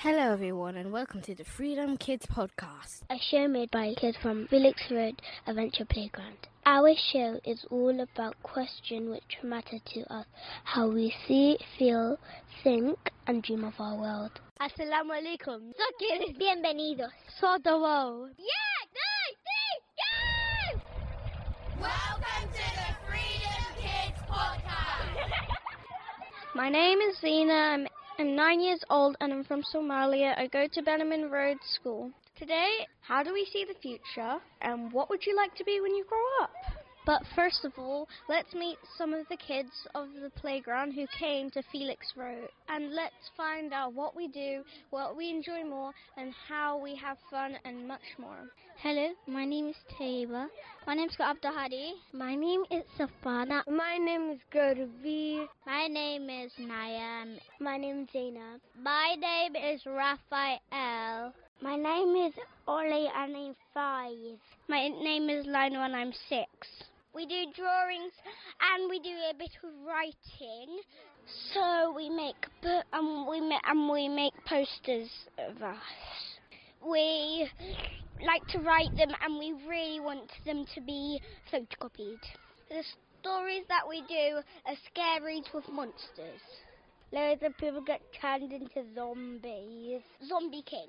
Hello, 0.00 0.32
everyone, 0.32 0.76
and 0.76 0.92
welcome 0.92 1.20
to 1.22 1.34
the 1.34 1.42
Freedom 1.42 1.96
Kids 1.96 2.24
Podcast. 2.26 3.02
a 3.10 3.18
show 3.18 3.48
made 3.48 3.68
by 3.72 3.94
kids 3.94 4.16
from 4.22 4.46
Felix 4.46 4.80
Road 4.92 5.20
Adventure 5.44 5.84
Playground. 5.86 6.36
Our 6.64 6.94
show 7.12 7.40
is 7.44 7.64
all 7.68 7.98
about 8.00 8.40
questions 8.44 9.10
which 9.10 9.38
matter 9.42 9.78
to 9.94 10.14
us, 10.14 10.24
how 10.62 10.88
we 10.88 11.12
see, 11.26 11.58
feel, 11.76 12.16
think, 12.62 12.96
and 13.26 13.42
dream 13.42 13.64
of 13.64 13.74
our 13.80 13.96
world. 13.96 14.30
Assalamu 14.60 15.18
alaikum. 15.18 15.72
So, 15.76 15.84
kids, 15.98 16.38
bienvenidos. 16.38 17.10
Sodawo. 17.42 18.28
Yeah, 18.38 18.78
nice, 18.94 19.42
yes! 19.98 20.80
Welcome 21.80 22.48
to 22.52 22.66
the 22.78 22.94
Freedom 23.08 23.64
Kids 23.80 24.18
Podcast. 24.30 25.48
My 26.54 26.68
name 26.68 26.98
is 27.00 27.18
Zena. 27.20 27.52
I'm, 27.52 27.87
I'm 28.20 28.34
nine 28.34 28.60
years 28.60 28.80
old 28.90 29.16
and 29.20 29.32
I'm 29.32 29.44
from 29.44 29.62
Somalia. 29.72 30.36
I 30.36 30.48
go 30.48 30.66
to 30.66 30.82
Benjamin 30.82 31.30
Road 31.30 31.58
School. 31.74 32.10
Today, 32.36 32.84
how 33.00 33.22
do 33.22 33.32
we 33.32 33.46
see 33.52 33.64
the 33.64 33.78
future 33.80 34.38
and 34.60 34.92
what 34.92 35.08
would 35.08 35.24
you 35.24 35.36
like 35.36 35.54
to 35.54 35.62
be 35.62 35.80
when 35.80 35.94
you 35.94 36.04
grow 36.04 36.18
up? 36.42 36.50
But 37.08 37.22
first 37.34 37.64
of 37.64 37.72
all, 37.78 38.06
let's 38.28 38.52
meet 38.52 38.76
some 38.98 39.14
of 39.14 39.26
the 39.30 39.38
kids 39.38 39.70
of 39.94 40.08
the 40.22 40.28
playground 40.28 40.92
who 40.92 41.06
came 41.18 41.50
to 41.52 41.62
Felix 41.72 42.06
Road 42.14 42.50
and 42.68 42.94
let's 42.94 43.30
find 43.34 43.72
out 43.72 43.94
what 43.94 44.14
we 44.14 44.28
do, 44.28 44.62
what 44.90 45.16
we 45.16 45.30
enjoy 45.30 45.64
more, 45.64 45.92
and 46.18 46.34
how 46.46 46.76
we 46.76 46.94
have 46.96 47.16
fun 47.30 47.56
and 47.64 47.88
much 47.88 48.02
more. 48.18 48.50
Hello, 48.82 49.08
my 49.26 49.46
name 49.46 49.68
is 49.68 49.76
Taiba. 49.98 50.48
My 50.86 50.92
name's 50.92 51.16
Abdahadi. 51.18 51.92
My 52.12 52.34
name 52.34 52.64
is 52.70 52.84
Safana. 52.98 53.62
My 53.66 53.96
name 53.96 54.32
is 54.32 54.40
Gurvi. 54.52 55.46
My 55.64 55.86
name 55.86 56.28
is 56.28 56.52
Nayam. 56.60 57.38
My 57.58 57.78
name 57.78 58.02
is 58.02 58.08
Zainab. 58.12 58.60
My 58.82 59.16
name 59.18 59.56
is 59.56 59.80
Raphael. 59.86 61.32
My 61.62 61.74
name 61.74 62.26
is 62.28 62.34
Ollie 62.66 63.10
and 63.16 63.34
I'm 63.34 63.56
five. 63.72 64.38
My 64.68 64.88
name 64.88 65.30
is 65.30 65.46
Lionel 65.46 65.84
and 65.84 65.96
I'm 65.96 66.12
six. 66.28 66.48
We 67.14 67.26
do 67.26 67.46
drawings 67.56 68.12
and 68.60 68.88
we 68.90 69.00
do 69.00 69.14
a 69.30 69.34
bit 69.34 69.50
of 69.64 69.70
writing. 69.86 70.80
So 71.52 71.92
we 71.96 72.10
make 72.10 72.36
and 72.92 73.26
we 73.26 73.40
ma- 73.40 73.60
and 73.64 73.90
we 73.90 74.08
make 74.08 74.32
posters 74.46 75.10
of 75.38 75.62
us. 75.62 75.76
We 76.86 77.50
like 78.24 78.46
to 78.48 78.58
write 78.60 78.94
them 78.96 79.10
and 79.22 79.38
we 79.38 79.54
really 79.68 80.00
want 80.00 80.30
them 80.44 80.64
to 80.74 80.80
be 80.80 81.20
photocopied. 81.52 82.20
The 82.68 82.84
stories 83.20 83.64
that 83.68 83.88
we 83.88 84.02
do 84.02 84.40
are 84.66 84.76
scaries 84.94 85.52
with 85.52 85.68
monsters. 85.68 86.40
Loads 87.10 87.42
of 87.42 87.56
people 87.56 87.80
get 87.80 88.00
turned 88.20 88.52
into 88.52 88.84
zombies. 88.94 90.02
Zombie 90.28 90.62
King. 90.62 90.88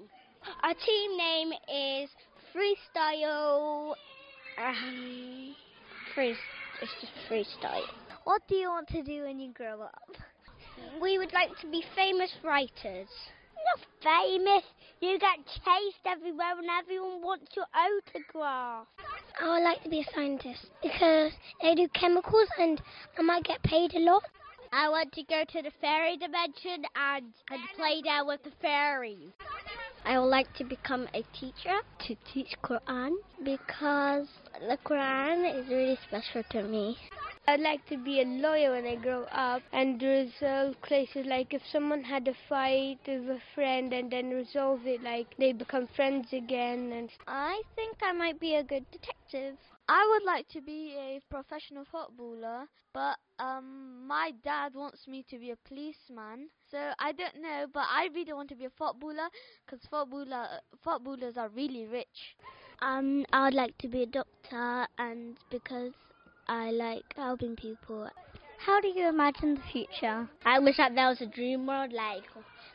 Our 0.64 0.74
team 0.74 1.18
name 1.18 1.52
is 1.68 2.10
Freestyle. 2.54 3.96
Um, 4.58 5.19
free, 6.20 6.36
it's 6.82 6.92
just 7.00 7.14
freestyle. 7.30 7.88
What 8.26 8.42
do 8.50 8.56
you 8.56 8.68
want 8.68 8.90
to 8.90 9.02
do 9.04 9.24
when 9.24 9.40
you 9.40 9.54
grow 9.54 9.84
up? 9.84 10.10
We 11.02 11.18
would 11.18 11.32
like 11.32 11.58
to 11.62 11.68
be 11.72 11.82
famous 11.96 12.30
writers. 12.44 13.08
Not 13.56 13.88
famous. 14.04 14.64
You 15.00 15.18
get 15.18 15.38
chased 15.46 16.06
everywhere 16.06 16.60
and 16.60 16.68
everyone 16.78 17.22
wants 17.22 17.56
your 17.56 17.68
autograph. 17.74 18.88
I 19.42 19.50
would 19.50 19.64
like 19.64 19.82
to 19.84 19.90
be 19.90 20.02
a 20.02 20.14
scientist 20.14 20.66
because 20.84 21.32
they 21.62 21.76
do 21.76 21.88
chemicals 21.96 22.50
and 22.60 22.82
I 23.18 23.22
might 23.22 23.46
get 23.46 23.64
paid 23.64 23.94
a 23.94 24.00
lot. 24.00 24.24
I 24.74 24.90
want 24.90 25.14
to 25.14 25.24
go 25.24 25.44
to 25.46 25.62
the 25.62 25.72
fairy 25.80 26.18
dimension 26.18 26.84
and, 26.96 27.32
and 27.50 27.62
play 27.78 28.02
there 28.04 28.26
with 28.26 28.44
the 28.44 28.52
fairies. 28.62 29.32
I 30.10 30.18
would 30.18 30.26
like 30.26 30.52
to 30.56 30.64
become 30.64 31.08
a 31.14 31.24
teacher 31.40 31.78
to 32.08 32.16
teach 32.34 32.56
Quran 32.64 33.12
because 33.44 34.28
the 34.60 34.76
Quran 34.84 35.62
is 35.62 35.70
really 35.70 36.00
special 36.08 36.42
to 36.50 36.64
me. 36.64 36.98
I'd 37.50 37.62
like 37.62 37.84
to 37.88 37.98
be 37.98 38.22
a 38.22 38.26
lawyer 38.26 38.74
when 38.74 38.86
I 38.86 38.94
grow 38.94 39.24
up 39.32 39.64
and 39.74 40.00
resolve 40.00 40.76
cases 40.84 41.26
like 41.26 41.52
if 41.52 41.64
someone 41.72 42.04
had 42.04 42.28
a 42.28 42.36
fight 42.48 43.00
with 43.08 43.28
a 43.28 43.40
friend 43.56 43.92
and 43.92 44.12
then 44.12 44.30
resolve 44.30 44.86
it 44.86 45.02
like 45.02 45.26
they 45.40 45.54
become 45.54 45.88
friends 45.96 46.32
again 46.32 46.92
and 46.94 47.10
I 47.26 47.64
think 47.76 47.98
I 48.04 48.12
might 48.12 48.40
be 48.40 48.54
a 48.54 48.64
good 48.64 48.86
detective. 48.92 49.58
I 49.88 50.08
would 50.12 50.28
like 50.28 50.48
to 50.50 50.62
be 50.62 50.96
a 50.96 51.20
professional 51.28 51.86
footballer, 51.92 52.68
but 52.94 53.18
um, 53.40 54.06
my 54.06 54.32
dad 54.44 54.76
wants 54.76 55.08
me 55.08 55.26
to 55.32 55.40
be 55.40 55.50
a 55.50 55.56
policeman. 55.68 56.50
So 56.70 56.78
I 57.00 57.14
don't 57.14 57.42
know, 57.42 57.66
but 57.74 57.86
I 57.92 58.10
really 58.14 58.34
want 58.34 58.50
to 58.50 58.56
be 58.56 58.66
a 58.66 58.70
footballer 58.78 59.28
because 59.66 59.84
footballer 59.90 60.48
footballers 60.84 61.36
are 61.36 61.50
really 61.50 61.88
rich. 61.88 62.36
Um, 62.84 63.26
I 63.34 63.46
would 63.46 63.56
like 63.56 63.76
to 63.80 63.88
be 63.88 64.04
a 64.04 64.06
doctor 64.06 64.86
and 65.00 65.36
because 65.50 65.94
I 66.50 66.72
like 66.72 67.14
helping 67.16 67.56
people. 67.56 68.10
How 68.58 68.82
do 68.82 68.88
you 68.88 69.08
imagine 69.08 69.54
the 69.54 69.62
future? 69.72 70.28
I 70.44 70.58
wish 70.58 70.78
that 70.78 70.96
there 70.96 71.08
was 71.08 71.22
a 71.22 71.28
dream 71.28 71.68
world, 71.68 71.94
like, 71.94 72.24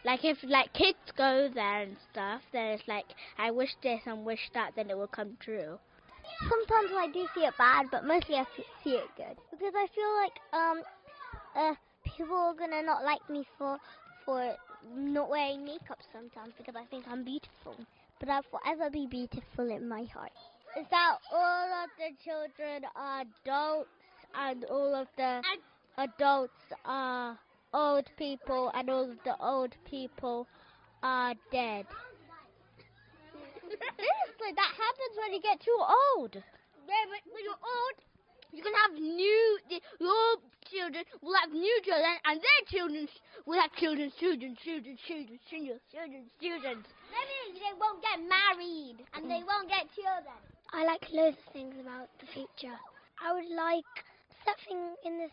like 0.04 0.24
if 0.24 0.38
like 0.44 0.72
kids 0.74 1.10
go 1.16 1.50
there 1.52 1.80
and 1.82 1.96
stuff. 2.12 2.42
Then 2.52 2.66
it's 2.66 2.86
like 2.86 3.06
I 3.36 3.50
wish 3.50 3.70
this 3.82 4.00
and 4.06 4.24
wish 4.24 4.48
that, 4.54 4.76
then 4.76 4.90
it 4.90 4.96
will 4.96 5.08
come 5.08 5.36
true. 5.40 5.76
Sometimes 6.48 6.92
I 6.96 7.08
do 7.12 7.26
see 7.34 7.40
it 7.40 7.54
bad, 7.58 7.86
but 7.90 8.06
mostly 8.06 8.36
I 8.36 8.46
see 8.84 8.92
it 8.92 9.10
good 9.16 9.36
because 9.50 9.74
I 9.74 9.88
feel 9.92 10.14
like 10.22 10.38
um, 10.52 10.82
uh, 11.56 11.74
people 12.16 12.36
are 12.36 12.54
gonna 12.54 12.80
not 12.80 13.02
like 13.02 13.28
me 13.28 13.44
for 13.58 13.76
for 14.24 14.54
not 14.96 15.28
wearing 15.28 15.64
makeup 15.64 15.98
sometimes 16.12 16.54
because 16.56 16.76
I 16.76 16.84
think 16.84 17.06
I'm 17.08 17.24
beautiful. 17.24 17.74
But 18.20 18.28
I'll 18.28 18.44
forever 18.44 18.88
be 18.88 19.08
beautiful 19.08 19.68
in 19.68 19.88
my 19.88 20.04
heart. 20.04 20.30
Is 20.76 20.86
that 20.90 21.18
all 21.32 21.84
of 21.84 21.90
the 21.98 22.10
children 22.24 22.82
are 22.96 23.22
adults 23.22 23.88
and 24.34 24.64
all 24.64 24.92
of 24.92 25.06
the 25.16 25.40
adults 25.98 26.58
are 26.84 27.38
old 27.72 28.10
people 28.16 28.72
and 28.74 28.90
all 28.90 29.08
of 29.08 29.18
the 29.24 29.36
old 29.38 29.76
people 29.84 30.48
are 31.00 31.34
dead? 31.52 31.86
Seriously, 33.70 34.52
that 34.56 34.72
happens 34.74 35.14
when 35.22 35.32
you 35.34 35.40
get 35.42 35.60
too 35.60 35.78
old. 35.78 36.34
Yeah, 36.34 37.06
but 37.06 37.22
when 37.32 37.44
you're 37.44 37.54
old, 37.54 37.96
you 38.50 38.62
can 38.62 38.74
have 38.74 38.94
new, 38.94 39.58
your 40.00 40.36
children 40.70 41.04
will 41.22 41.34
have 41.40 41.52
new 41.52 41.80
children, 41.84 42.18
and 42.24 42.40
their 42.40 42.62
children 42.66 43.08
will 43.46 43.60
have 43.60 43.72
children, 43.74 44.10
children, 44.18 44.56
children, 44.56 44.98
children, 45.06 45.38
children, 45.46 45.80
children. 46.42 46.76
That 46.82 47.26
means 47.30 47.62
they 47.62 47.74
won't 47.78 48.02
get 48.02 48.18
married 48.26 49.06
and 49.14 49.30
they 49.30 49.42
won't 49.46 49.68
get 49.68 49.86
children. 49.94 50.53
I 50.74 50.84
like 50.84 51.06
loads 51.12 51.36
of 51.46 51.52
things 51.52 51.74
about 51.80 52.08
the 52.18 52.26
future. 52.26 52.74
I 53.22 53.32
would 53.32 53.48
like 53.48 53.94
something 54.44 54.94
in 55.04 55.18
this 55.18 55.30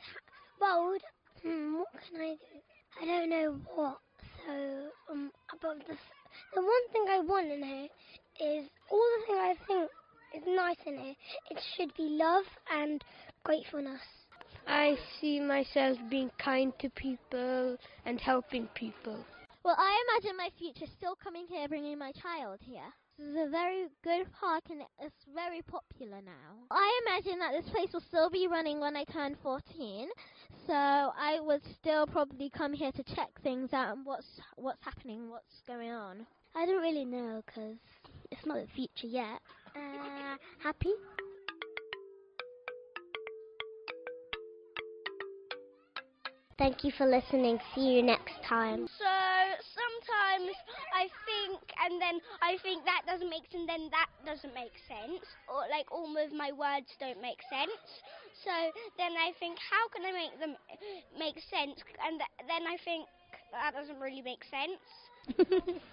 world. 0.62 1.02
Hmm, 1.42 1.80
what 1.80 1.88
can 1.94 2.22
I 2.22 2.36
do? 2.36 2.58
I 3.02 3.06
don't 3.06 3.30
know 3.30 3.60
what. 3.74 3.98
So, 4.46 4.54
um, 5.12 5.32
about 5.52 5.80
the 5.88 5.96
the 6.54 6.62
one 6.62 6.88
thing 6.94 7.06
I 7.10 7.20
want 7.22 7.52
in 7.52 7.64
here 7.64 7.88
is 8.40 8.70
all 8.92 9.08
the 9.18 9.26
thing 9.26 9.36
I 9.36 9.56
think 9.66 9.90
is 10.36 10.44
nice 10.46 10.78
in 10.86 10.98
here. 11.00 11.16
It 11.50 11.60
should 11.76 11.92
be 11.96 12.04
love 12.04 12.46
and 12.72 13.04
gratefulness. 13.44 14.02
I 14.68 14.96
see 15.20 15.40
myself 15.40 15.98
being 16.10 16.30
kind 16.38 16.72
to 16.80 16.90
people 16.92 17.78
and 18.06 18.22
helping 18.22 18.68
people. 18.76 19.26
Well, 19.64 19.76
I 19.78 20.04
imagine 20.10 20.38
my 20.38 20.50
future 20.58 20.92
still 20.98 21.16
coming 21.24 21.46
here, 21.48 21.68
bringing 21.68 22.00
my 22.00 22.12
child 22.14 22.60
here. 22.62 22.82
This 23.20 23.28
is 23.28 23.36
a 23.36 23.50
very 23.52 23.86
good 24.04 24.26
park 24.34 24.64
and 24.72 24.82
it's 25.00 25.24
very 25.36 25.62
popular 25.62 26.20
now. 26.26 26.66
I 26.72 27.02
imagine 27.06 27.38
that 27.40 27.52
this 27.52 27.70
place 27.70 27.94
will 27.94 28.02
still 28.02 28.32
be 28.32 28.48
running 28.48 28.80
when 28.80 28.96
I 28.96 29.04
turn 29.04 29.36
14, 29.44 30.10
so 30.66 30.74
I 30.74 31.38
would 31.42 31.62
still 31.80 32.08
probably 32.08 32.50
come 32.50 32.74
here 32.74 32.92
to 32.92 33.04
check 33.04 33.30
things 33.44 33.72
out 33.72 33.96
and 33.96 34.04
what's 34.04 34.26
what's 34.56 34.84
happening, 34.84 35.30
what's 35.30 35.62
going 35.68 35.92
on. 35.92 36.26
I 36.56 36.66
don't 36.66 36.82
really 36.82 37.06
know 37.06 37.44
because 37.46 37.78
it's 38.32 38.46
not 38.48 38.58
the 38.58 38.68
future 38.74 39.08
yet. 39.08 39.42
Uh, 39.76 40.38
happy? 40.58 40.94
Thank 46.62 46.84
you 46.84 46.92
for 46.96 47.08
listening. 47.08 47.58
See 47.74 47.90
you 47.90 48.04
next 48.04 48.38
time. 48.48 48.86
So 48.86 49.10
sometimes 49.74 50.54
I 50.94 51.10
think, 51.26 51.58
and 51.82 51.98
then 51.98 52.22
I 52.38 52.62
think 52.62 52.86
that 52.86 53.02
doesn't 53.10 53.32
make 53.34 53.50
sense, 53.50 53.66
then 53.66 53.90
that 53.90 54.06
doesn't 54.30 54.54
make 54.54 54.78
sense, 54.86 55.26
or 55.50 55.66
like 55.74 55.90
all 55.90 56.06
of 56.06 56.30
my 56.38 56.54
words 56.54 56.86
don't 57.02 57.18
make 57.18 57.42
sense. 57.50 57.82
So 58.46 58.54
then 58.94 59.18
I 59.18 59.34
think, 59.42 59.58
how 59.58 59.90
can 59.90 60.06
I 60.06 60.14
make 60.14 60.38
them 60.38 60.54
make 61.18 61.42
sense? 61.50 61.82
And 61.98 62.22
th- 62.22 62.46
then 62.46 62.70
I 62.70 62.78
think 62.86 63.10
that 63.58 63.74
doesn't 63.74 63.98
really 63.98 64.22
make 64.22 64.46
sense. 64.46 64.78